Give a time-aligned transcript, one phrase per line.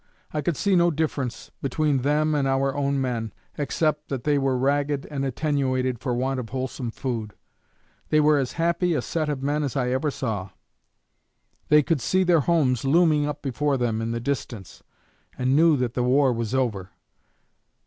[0.33, 4.57] I could see no difference between them and our own men, except that they were
[4.57, 7.35] ragged and attenuated for want of wholesome food.
[8.09, 10.49] They were as happy a set of men as ever I saw.
[11.69, 14.81] They could see their homes looming up before them in the distance,
[15.37, 16.89] and knew that the war was over.